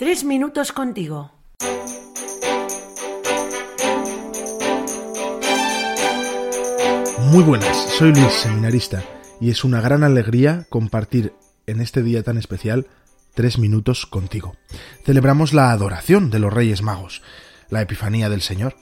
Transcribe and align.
Tres 0.00 0.24
minutos 0.24 0.72
contigo. 0.72 1.30
Muy 7.30 7.44
buenas, 7.44 7.76
soy 7.98 8.14
Luis, 8.14 8.32
seminarista, 8.32 9.04
y 9.42 9.50
es 9.50 9.62
una 9.62 9.82
gran 9.82 10.02
alegría 10.02 10.66
compartir 10.70 11.34
en 11.66 11.82
este 11.82 12.02
día 12.02 12.22
tan 12.22 12.38
especial 12.38 12.86
tres 13.34 13.58
minutos 13.58 14.06
contigo. 14.06 14.56
Celebramos 15.04 15.52
la 15.52 15.70
adoración 15.70 16.30
de 16.30 16.38
los 16.38 16.50
Reyes 16.50 16.80
Magos, 16.80 17.20
la 17.68 17.82
Epifanía 17.82 18.30
del 18.30 18.40
Señor. 18.40 18.76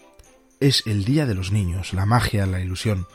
Es 0.61 0.87
el 0.87 1.05
Día 1.05 1.27
de 1.27 1.35
los 1.35 1.50
Niños, 1.50 1.95
la 1.95 2.07
magia, 2.07 2.46
la 2.46 2.61
ilusión. 2.61 3.09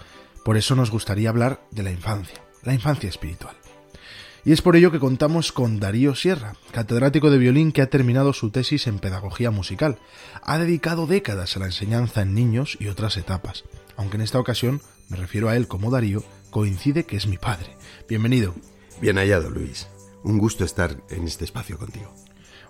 Por 0.44 0.58
eso 0.58 0.76
nos 0.76 0.92
gustaría 0.92 1.30
hablar 1.30 1.62
de 1.72 1.84
la 1.84 1.92
infancia, 1.92 2.44
la 2.64 2.74
infancia 2.74 3.08
espiritual. 3.08 3.56
Y 4.46 4.52
es 4.52 4.62
por 4.62 4.76
ello 4.76 4.92
que 4.92 5.00
contamos 5.00 5.54
con 5.54 5.80
Darío 5.80 6.16
Sierra, 6.16 6.54
catedrático 6.72 7.32
de 7.32 7.38
violín 7.38 7.72
que 7.72 7.82
ha 7.82 7.90
terminado 7.90 8.34
su 8.34 8.50
tesis 8.50 8.88
en 8.88 9.00
pedagogía 9.00 9.52
musical. 9.52 10.00
Ha 10.42 10.58
dedicado 10.58 11.08
décadas 11.08 11.56
a 11.56 11.62
la 11.62 11.68
enseñanza 11.68 12.24
en 12.24 12.34
niños 12.34 12.76
y 12.78 12.88
otras 12.88 13.16
etapas, 13.16 13.64
aunque 13.96 14.18
en 14.18 14.22
esta 14.22 14.40
ocasión 14.40 14.82
me 15.08 15.16
refiero 15.16 15.48
a 15.48 15.56
él 15.56 15.70
como 15.70 15.92
Darío, 15.92 16.26
coincide 16.50 17.06
que 17.06 17.16
es 17.16 17.26
mi 17.26 17.38
padre. 17.38 17.78
Bienvenido. 18.10 18.54
Bien 19.00 19.16
hallado, 19.16 19.50
Luis. 19.50 19.88
Un 20.24 20.40
gusto 20.40 20.66
estar 20.66 20.98
en 21.10 21.24
este 21.26 21.46
espacio 21.46 21.78
contigo. 21.78 22.14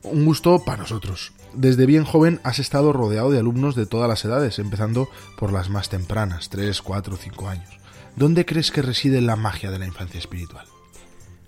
Un 0.03 0.25
gusto 0.25 0.63
para 0.63 0.83
nosotros. 0.83 1.33
Desde 1.55 1.87
bien 1.87 2.03
joven 2.03 2.39
has 2.43 2.59
estado 2.59 2.93
rodeado 2.93 3.31
de 3.31 3.39
alumnos 3.39 3.75
de 3.75 3.87
todas 3.87 4.07
las 4.07 4.23
edades, 4.25 4.59
empezando 4.59 5.09
por 5.39 5.51
las 5.51 5.71
más 5.71 5.89
tempranas, 5.89 6.49
3, 6.49 6.83
4, 6.83 7.17
5 7.17 7.47
años. 7.47 7.79
¿Dónde 8.15 8.45
crees 8.45 8.69
que 8.69 8.83
reside 8.83 9.21
la 9.21 9.35
magia 9.35 9.71
de 9.71 9.79
la 9.79 9.87
infancia 9.87 10.19
espiritual? 10.19 10.67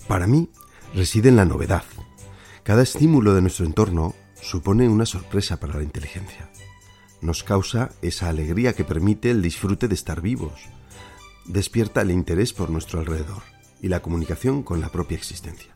Para 0.07 0.27
mí, 0.27 0.49
reside 0.93 1.29
en 1.29 1.35
la 1.35 1.45
novedad. 1.45 1.83
Cada 2.63 2.83
estímulo 2.83 3.33
de 3.33 3.41
nuestro 3.41 3.65
entorno 3.65 4.13
supone 4.41 4.87
una 4.87 5.05
sorpresa 5.05 5.59
para 5.59 5.77
la 5.77 5.83
inteligencia. 5.83 6.49
Nos 7.21 7.43
causa 7.43 7.89
esa 8.01 8.29
alegría 8.29 8.73
que 8.73 8.83
permite 8.83 9.31
el 9.31 9.41
disfrute 9.41 9.87
de 9.87 9.95
estar 9.95 10.21
vivos. 10.21 10.53
Despierta 11.45 12.01
el 12.01 12.11
interés 12.11 12.53
por 12.53 12.69
nuestro 12.69 12.99
alrededor 12.99 13.43
y 13.81 13.87
la 13.87 14.01
comunicación 14.01 14.61
con 14.63 14.79
la 14.79 14.89
propia 14.89 15.17
existencia. 15.17 15.75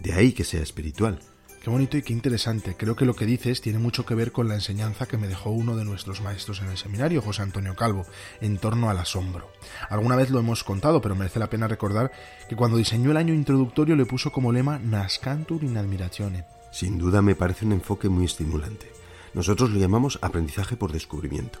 De 0.00 0.12
ahí 0.12 0.32
que 0.32 0.44
sea 0.44 0.62
espiritual 0.62 1.20
Qué 1.64 1.70
bonito 1.70 1.96
y 1.96 2.02
qué 2.02 2.12
interesante. 2.12 2.76
Creo 2.76 2.94
que 2.94 3.06
lo 3.06 3.16
que 3.16 3.24
dices 3.24 3.62
tiene 3.62 3.78
mucho 3.78 4.04
que 4.04 4.14
ver 4.14 4.32
con 4.32 4.48
la 4.48 4.54
enseñanza 4.54 5.06
que 5.06 5.16
me 5.16 5.28
dejó 5.28 5.48
uno 5.48 5.76
de 5.76 5.86
nuestros 5.86 6.20
maestros 6.20 6.60
en 6.60 6.68
el 6.68 6.76
seminario, 6.76 7.22
José 7.22 7.40
Antonio 7.40 7.74
Calvo, 7.74 8.04
en 8.42 8.58
torno 8.58 8.90
al 8.90 8.98
asombro. 8.98 9.50
Alguna 9.88 10.14
vez 10.14 10.28
lo 10.28 10.40
hemos 10.40 10.62
contado, 10.62 11.00
pero 11.00 11.14
merece 11.14 11.38
la 11.38 11.48
pena 11.48 11.66
recordar 11.66 12.12
que 12.50 12.54
cuando 12.54 12.76
diseñó 12.76 13.12
el 13.12 13.16
año 13.16 13.32
introductorio 13.32 13.96
le 13.96 14.04
puso 14.04 14.30
como 14.30 14.52
lema 14.52 14.78
Nascantur 14.78 15.64
in 15.64 15.78
admiratione. 15.78 16.44
Sin 16.70 16.98
duda 16.98 17.22
me 17.22 17.34
parece 17.34 17.64
un 17.64 17.72
enfoque 17.72 18.10
muy 18.10 18.26
estimulante. 18.26 18.92
Nosotros 19.32 19.70
lo 19.70 19.80
llamamos 19.80 20.18
aprendizaje 20.20 20.76
por 20.76 20.92
descubrimiento. 20.92 21.60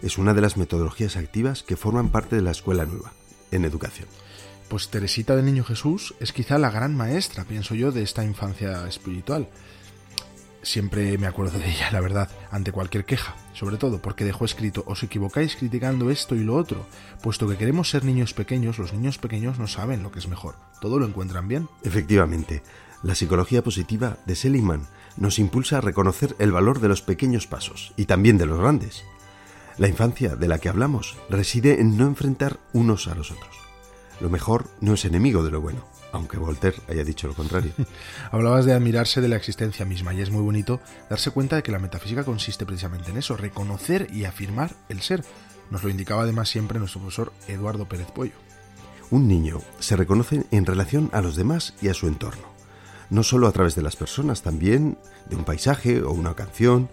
Es 0.00 0.16
una 0.16 0.32
de 0.32 0.40
las 0.40 0.56
metodologías 0.56 1.18
activas 1.18 1.62
que 1.62 1.76
forman 1.76 2.08
parte 2.08 2.34
de 2.34 2.42
la 2.42 2.52
escuela 2.52 2.86
nueva, 2.86 3.12
en 3.50 3.66
educación. 3.66 4.08
Pues 4.74 4.88
Teresita 4.88 5.36
del 5.36 5.44
Niño 5.44 5.62
Jesús 5.62 6.16
es 6.18 6.32
quizá 6.32 6.58
la 6.58 6.68
gran 6.68 6.96
maestra, 6.96 7.44
pienso 7.44 7.76
yo, 7.76 7.92
de 7.92 8.02
esta 8.02 8.24
infancia 8.24 8.88
espiritual. 8.88 9.48
Siempre 10.62 11.16
me 11.16 11.28
acuerdo 11.28 11.60
de 11.60 11.70
ella, 11.70 11.92
la 11.92 12.00
verdad, 12.00 12.28
ante 12.50 12.72
cualquier 12.72 13.04
queja, 13.04 13.36
sobre 13.52 13.76
todo 13.76 14.02
porque 14.02 14.24
dejó 14.24 14.44
escrito, 14.44 14.82
os 14.88 15.04
equivocáis 15.04 15.54
criticando 15.54 16.10
esto 16.10 16.34
y 16.34 16.42
lo 16.42 16.56
otro, 16.56 16.88
puesto 17.22 17.46
que 17.46 17.56
queremos 17.56 17.88
ser 17.88 18.04
niños 18.04 18.34
pequeños, 18.34 18.80
los 18.80 18.92
niños 18.92 19.16
pequeños 19.16 19.60
no 19.60 19.68
saben 19.68 20.02
lo 20.02 20.10
que 20.10 20.18
es 20.18 20.26
mejor, 20.26 20.56
todo 20.80 20.98
lo 20.98 21.06
encuentran 21.06 21.46
bien. 21.46 21.68
Efectivamente, 21.84 22.64
la 23.04 23.14
psicología 23.14 23.62
positiva 23.62 24.16
de 24.26 24.34
Seligman 24.34 24.88
nos 25.16 25.38
impulsa 25.38 25.78
a 25.78 25.82
reconocer 25.82 26.34
el 26.40 26.50
valor 26.50 26.80
de 26.80 26.88
los 26.88 27.00
pequeños 27.00 27.46
pasos 27.46 27.94
y 27.96 28.06
también 28.06 28.38
de 28.38 28.46
los 28.46 28.58
grandes. 28.58 29.04
La 29.78 29.86
infancia 29.86 30.34
de 30.34 30.48
la 30.48 30.58
que 30.58 30.68
hablamos 30.68 31.16
reside 31.30 31.80
en 31.80 31.96
no 31.96 32.08
enfrentar 32.08 32.58
unos 32.72 33.06
a 33.06 33.14
los 33.14 33.30
otros. 33.30 33.63
Lo 34.20 34.30
mejor 34.30 34.68
no 34.80 34.94
es 34.94 35.04
enemigo 35.04 35.42
de 35.42 35.50
lo 35.50 35.60
bueno, 35.60 35.84
aunque 36.12 36.38
Voltaire 36.38 36.78
haya 36.88 37.04
dicho 37.04 37.26
lo 37.26 37.34
contrario. 37.34 37.72
Hablabas 38.30 38.64
de 38.64 38.72
admirarse 38.72 39.20
de 39.20 39.28
la 39.28 39.36
existencia 39.36 39.84
misma 39.84 40.14
y 40.14 40.20
es 40.20 40.30
muy 40.30 40.42
bonito 40.42 40.80
darse 41.10 41.30
cuenta 41.30 41.56
de 41.56 41.62
que 41.62 41.72
la 41.72 41.80
metafísica 41.80 42.24
consiste 42.24 42.64
precisamente 42.64 43.10
en 43.10 43.16
eso, 43.16 43.36
reconocer 43.36 44.08
y 44.12 44.24
afirmar 44.24 44.74
el 44.88 45.02
ser. 45.02 45.24
Nos 45.70 45.82
lo 45.82 45.90
indicaba 45.90 46.22
además 46.22 46.48
siempre 46.48 46.78
nuestro 46.78 47.00
profesor 47.00 47.32
Eduardo 47.48 47.88
Pérez 47.88 48.10
Pollo. 48.12 48.34
Un 49.10 49.26
niño 49.26 49.60
se 49.80 49.96
reconoce 49.96 50.44
en 50.50 50.64
relación 50.64 51.10
a 51.12 51.20
los 51.20 51.36
demás 51.36 51.74
y 51.82 51.88
a 51.88 51.94
su 51.94 52.06
entorno, 52.06 52.44
no 53.10 53.22
solo 53.22 53.48
a 53.48 53.52
través 53.52 53.74
de 53.74 53.82
las 53.82 53.96
personas, 53.96 54.42
también 54.42 54.96
de 55.28 55.36
un 55.36 55.44
paisaje 55.44 56.02
o 56.02 56.12
una 56.12 56.34
canción, 56.34 56.88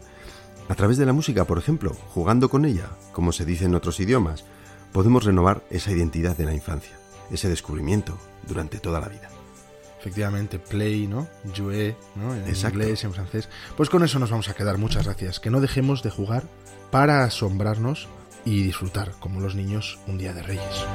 a 0.69 0.75
través 0.75 0.97
de 0.97 1.05
la 1.05 1.13
música, 1.13 1.45
por 1.45 1.57
ejemplo, 1.57 1.93
jugando 2.13 2.49
con 2.49 2.65
ella, 2.65 2.89
como 3.11 3.31
se 3.31 3.45
dice 3.45 3.65
en 3.65 3.75
otros 3.75 3.99
idiomas, 3.99 4.45
podemos 4.91 5.23
renovar 5.23 5.63
esa 5.69 5.91
identidad 5.91 6.35
de 6.35 6.45
la 6.45 6.53
infancia 6.53 7.01
ese 7.31 7.49
descubrimiento 7.49 8.17
durante 8.47 8.79
toda 8.79 8.99
la 8.99 9.09
vida. 9.09 9.29
Efectivamente, 9.99 10.57
play, 10.57 11.05
¿no? 11.05 11.27
Jouer, 11.55 11.95
¿no? 12.15 12.33
En 12.33 12.47
inglés, 12.47 13.03
en 13.03 13.13
francés. 13.13 13.49
Pues 13.77 13.89
con 13.89 14.03
eso 14.03 14.17
nos 14.17 14.31
vamos 14.31 14.49
a 14.49 14.55
quedar. 14.55 14.79
Muchas 14.79 15.05
gracias. 15.05 15.39
Que 15.39 15.51
no 15.51 15.61
dejemos 15.61 16.01
de 16.01 16.09
jugar 16.09 16.43
para 16.89 17.23
asombrarnos 17.23 18.07
y 18.43 18.63
disfrutar, 18.63 19.11
como 19.19 19.39
los 19.39 19.53
niños, 19.53 19.99
un 20.07 20.17
día 20.17 20.33
de 20.33 20.41
Reyes. 20.41 20.85